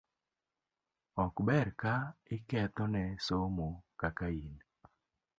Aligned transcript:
ok 1.23 1.35
ber 1.47 1.67
ka 1.81 1.95
iketho 2.35 2.85
ne 2.93 3.03
somo 3.25 3.67
kaka 3.99 4.27
in. 4.45 4.53